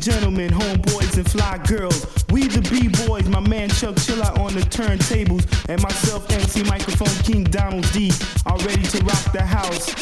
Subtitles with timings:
[0.00, 2.06] gentlemen, homeboys, and fly girls.
[2.30, 7.44] We the B-boys, my man Chuck Chilla on the turntables, and myself, MC Microphone King
[7.44, 8.10] Donald D,
[8.46, 9.94] are ready to rock the house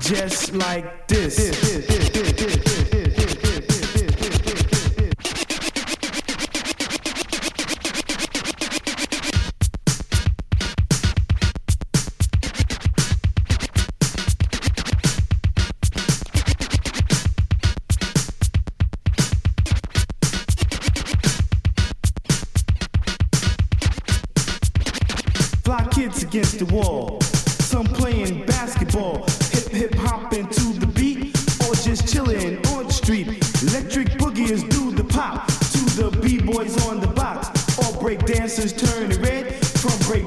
[0.00, 1.36] just like this.
[1.36, 2.69] this, this, this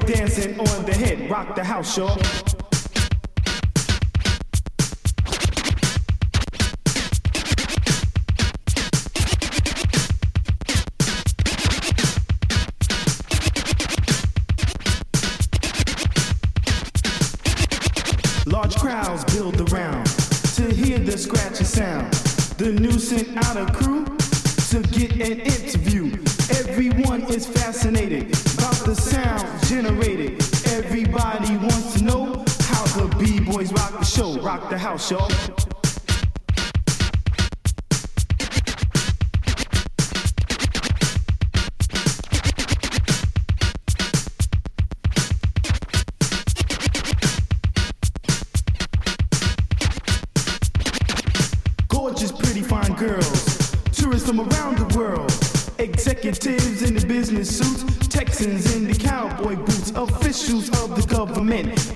[0.06, 1.30] dancing on the head.
[1.30, 2.16] Rock the house, y'all.
[2.16, 2.63] The
[35.12, 35.84] rock the house, y'all.
[56.24, 61.93] executives in the business suits, Texans in the cowboy boots, officials of the government,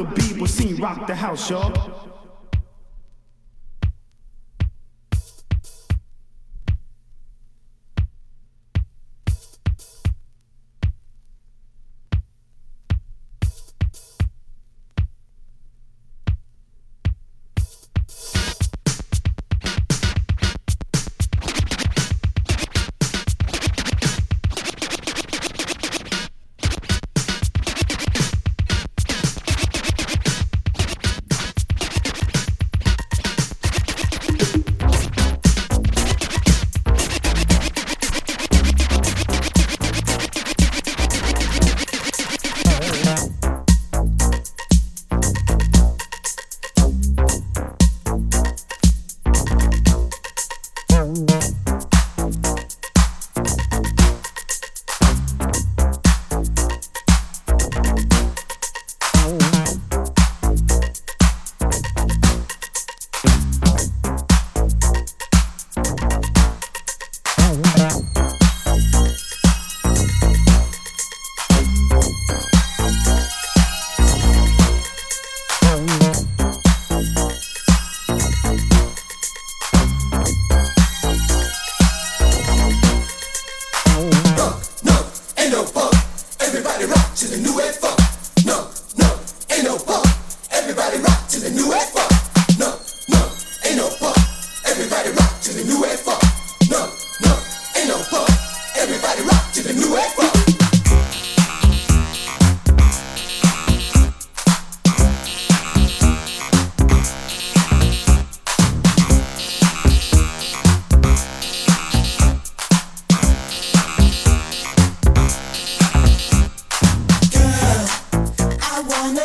[0.00, 2.07] rock the beat, scene, rock the house, y'all.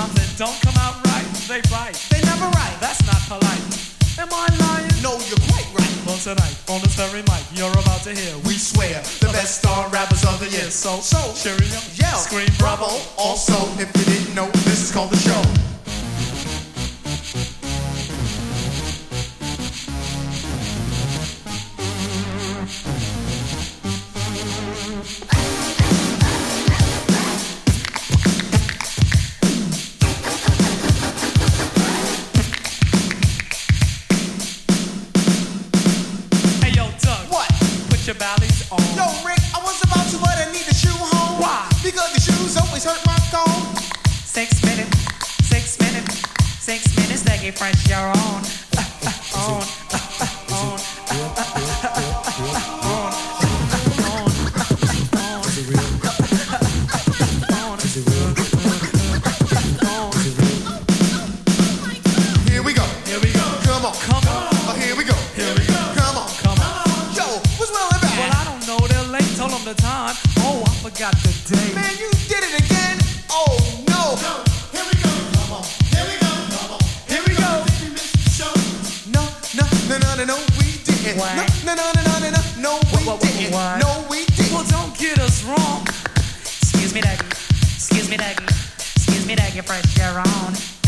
[0.00, 1.96] rhymes that don't come out right, they bite.
[2.10, 2.76] They never write.
[2.80, 3.64] That's not polite.
[4.18, 4.88] Am I lying?
[5.02, 5.96] No, you're quite right.
[6.06, 8.36] Well, tonight, on this very mic, you're about to hear.
[8.44, 10.70] We swear the best star rappers of the year.
[10.70, 12.88] So, So, cheerio, yell, scream bravo.
[13.18, 15.69] Also, if you didn't know, this is called the show.
[63.90, 63.96] On.
[64.06, 64.48] Come on.
[64.70, 65.14] Oh, here we go.
[65.34, 65.74] Here we go.
[65.98, 66.28] Come on.
[66.42, 66.86] Come on.
[67.14, 67.26] Yo,
[67.58, 68.36] what's well and Well, bad?
[68.38, 68.78] I don't know.
[68.86, 69.26] They're late.
[69.36, 70.14] Told them the time.
[70.46, 71.74] Oh, I forgot the date.
[71.74, 72.96] Man, you did it again.
[73.30, 73.58] Oh,
[73.90, 74.14] no.
[74.70, 75.10] Here we go.
[75.34, 75.64] Come on.
[75.90, 76.30] Here we go.
[76.54, 76.80] Come on.
[77.10, 77.50] Here we go.
[79.10, 79.22] No,
[79.58, 81.18] no, no, no, no, no, we didn't.
[81.18, 81.34] What?
[81.66, 83.52] No, no, no, no, no, no, no, we What, what, didn't.
[83.52, 83.80] what?
[83.82, 84.52] No, we didn't.
[84.54, 85.82] Well, don't get us wrong.
[86.46, 87.26] Excuse me, Dougie.
[87.74, 88.46] Excuse me, Dougie.
[88.96, 90.79] Excuse me, Dougie, fresh your own.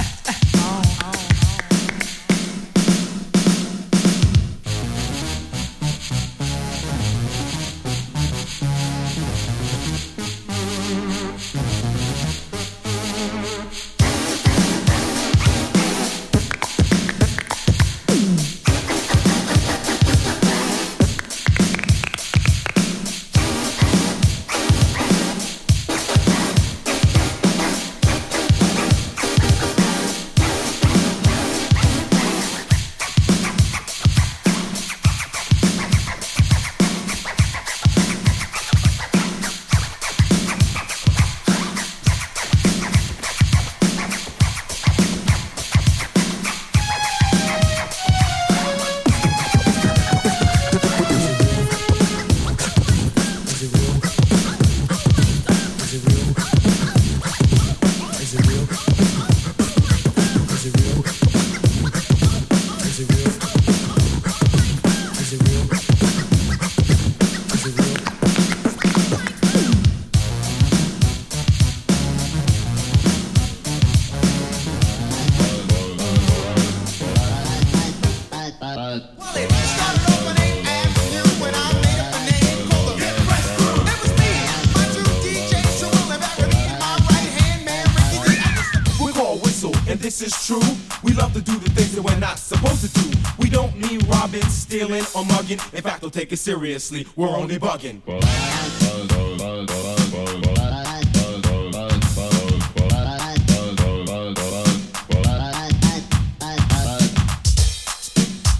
[96.12, 97.06] Don't take it seriously.
[97.16, 98.02] We're only bugging.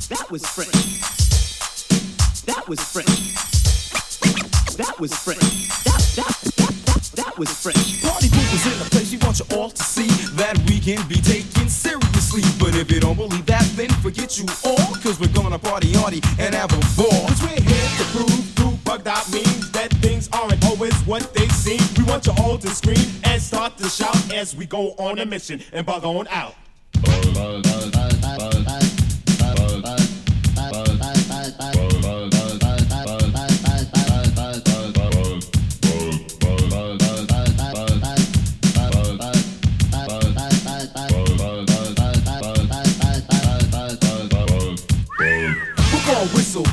[0.08, 0.68] That was fresh.
[2.46, 3.06] That was fresh.
[4.76, 5.38] That was fresh.
[5.84, 8.02] That that that that, that was fresh.
[8.02, 9.12] Party people's in the place.
[9.12, 12.42] We want you all to see that we can be taken seriously.
[12.58, 14.94] But if you don't believe that, then forget you all.
[15.02, 17.31] Cause we're gonna party hardy and have a ball.
[19.06, 21.80] Out means that things aren't always what they seem.
[21.96, 25.26] We want you all to scream and start to shout as we go on a
[25.26, 26.54] mission and bug on out.
[31.74, 31.91] We're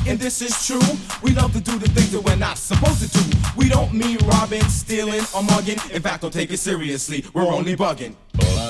[0.06, 0.80] and this is true.
[1.22, 3.38] We love to do the things that we're not supposed to do.
[3.56, 5.78] We don't mean robbing, stealing, or mugging.
[5.92, 7.24] In fact, don't take it seriously.
[7.34, 8.14] We're only bugging.
[8.38, 8.60] Well,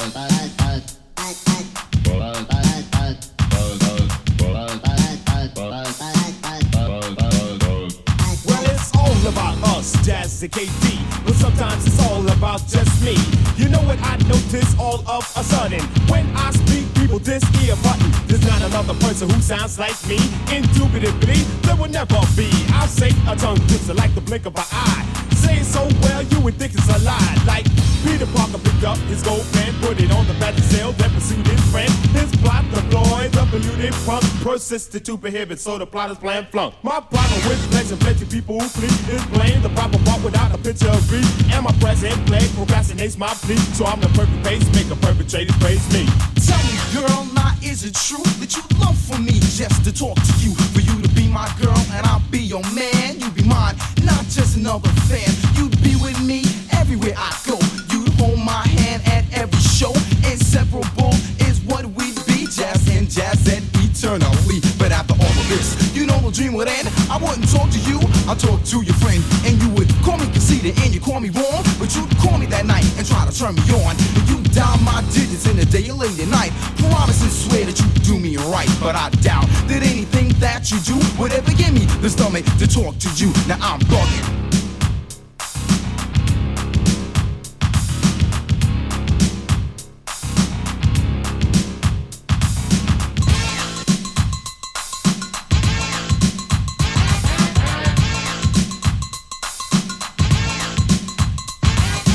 [10.49, 11.25] KD.
[11.25, 13.17] But sometimes it's all about just me.
[13.57, 15.83] You know what I notice all of a sudden?
[16.09, 18.11] When I speak, people diss ear button.
[18.27, 20.19] There's not another person who sounds like me.
[20.51, 22.51] Indubitably, there will never be.
[22.73, 25.30] I'll say a tongue twister like the blink of an eye.
[25.65, 27.37] So well, you would think it's a lie.
[27.47, 27.67] Like
[28.05, 31.47] Peter Parker picked up his gold pen, put it on the of sale, then pursued
[31.47, 31.91] his friend.
[32.17, 36.75] His plot deployed the polluted crunk persisted to prohibit, so the plot is plan flunk.
[36.83, 40.59] My problem with pledging plenty people who flee is blame the proper part without a
[40.59, 41.21] picture of me.
[41.53, 46.07] And my present play procrastinates my plea, so I'm the perfect pacemaker, perpetrated praise me.
[46.47, 50.17] Tell me, girl, now is it true that you love for me just to talk
[50.17, 50.55] to you?
[50.75, 53.20] For you to be my girl and I'll be your man.
[53.51, 55.29] Not just another fan.
[55.57, 57.59] You'd be with me everywhere I go.
[57.91, 59.93] You'd hold my hand at every show.
[60.31, 61.15] Inseparable
[61.49, 62.47] is what we'd be.
[62.47, 64.61] Jazz and jazz and eternally.
[64.79, 66.89] But after all of this, you know the dream would end.
[67.11, 67.99] I wouldn't talk to you,
[68.31, 69.23] I'd talk to your friend.
[69.47, 71.63] And you would call me conceited and you call me wrong.
[71.79, 73.97] But you'd call me that night and try to turn me on.
[73.99, 76.53] And you dial my digits in the day or late at night.
[76.79, 78.71] Promise and swear that you'd do me right.
[78.79, 81.00] But I doubt that anything that you do
[82.01, 83.31] the stomach to talk to you.
[83.47, 84.25] Now I'm bugging.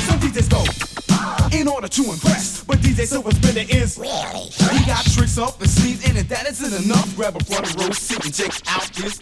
[0.02, 4.10] Some DJs go in order to impress, but DJ Silver Spinner is really.
[4.10, 7.90] He got tricks up his sleeves, and if that isn't enough, grab a front row
[7.90, 9.20] seat and check out his.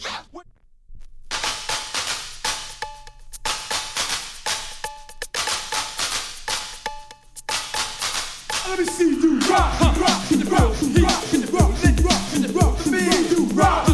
[8.66, 12.02] Let me see you rock, rock, rock, in the rock, rock, in the rock, let
[12.02, 13.93] rock, in the rock, let me see you rock, rock, in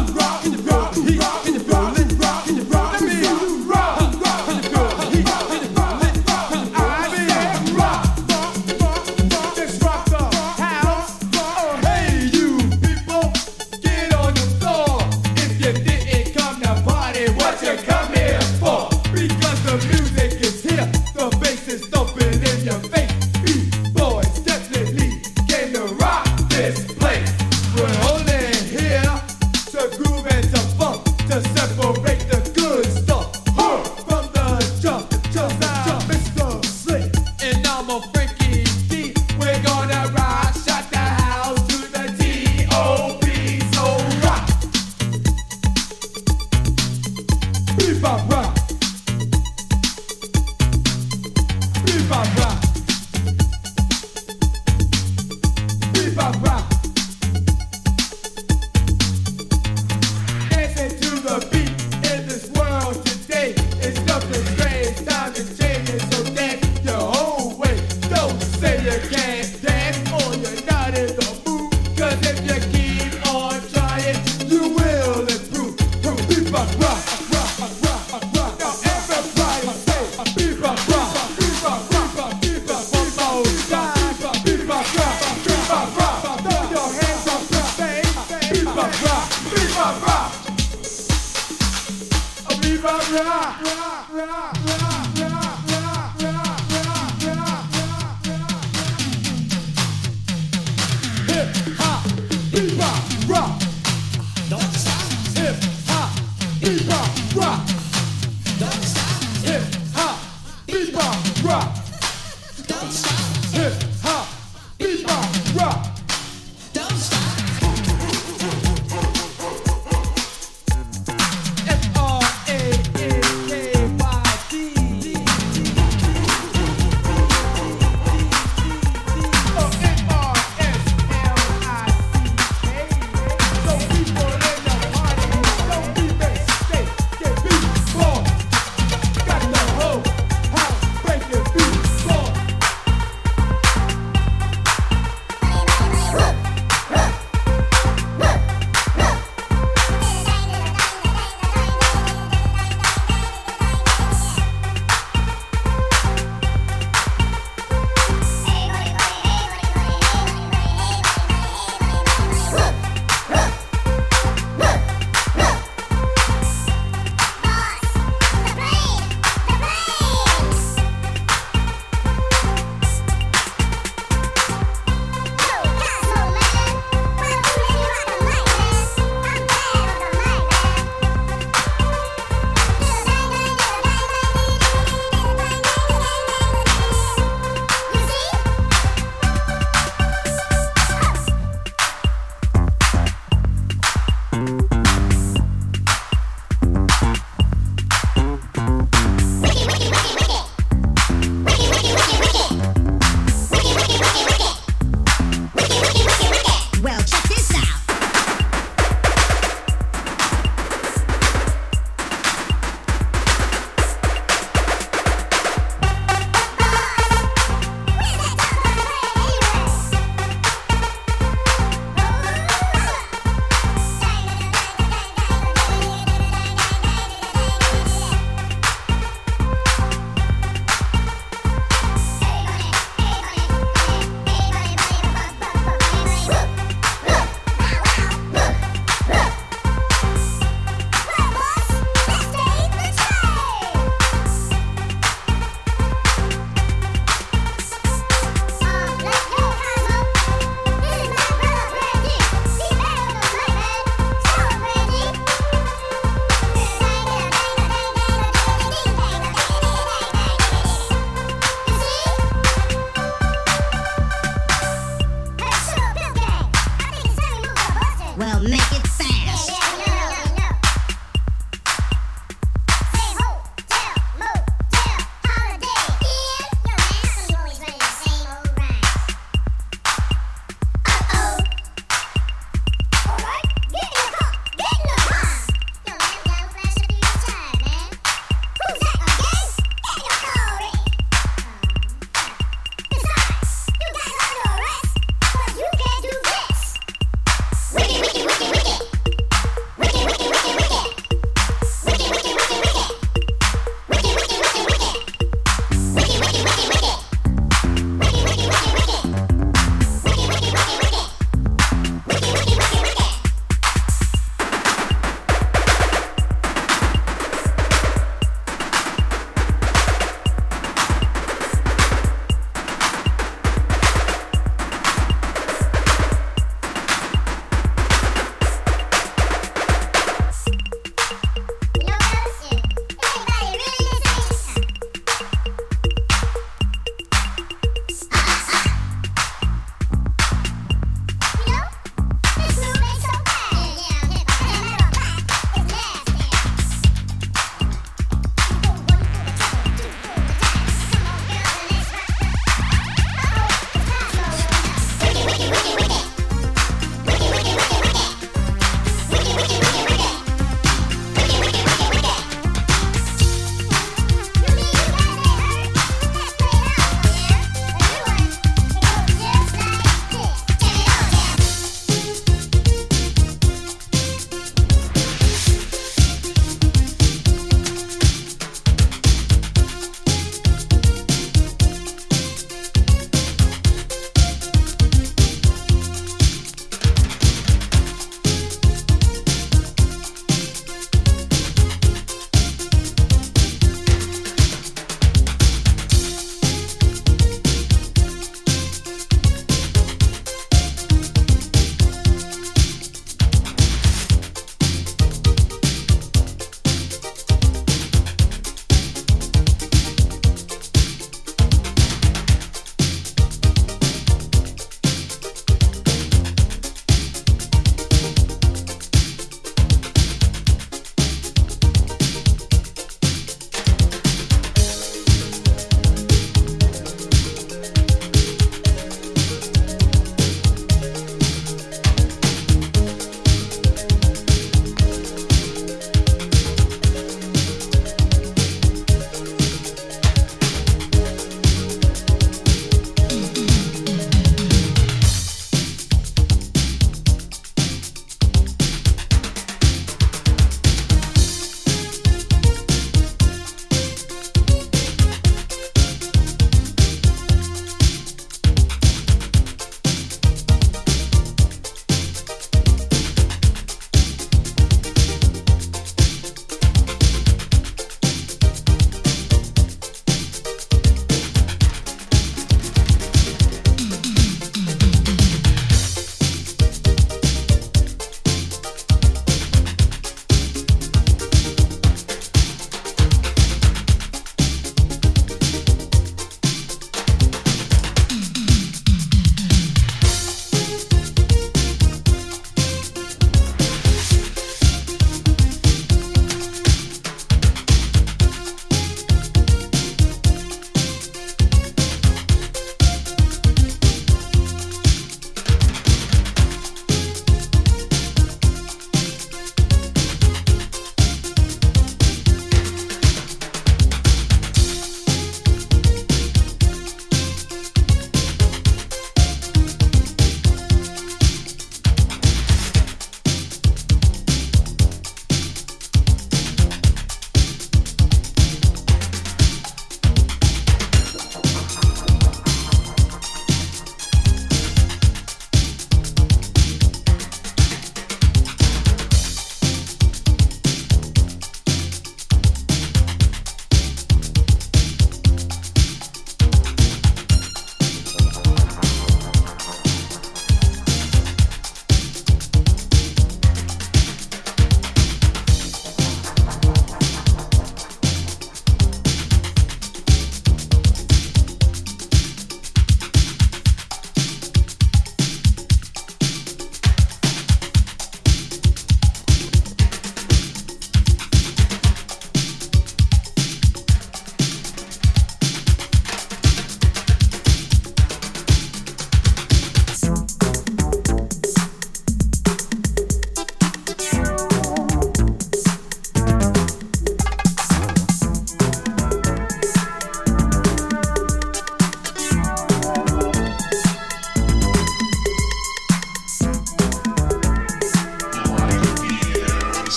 [56.41, 56.70] rock.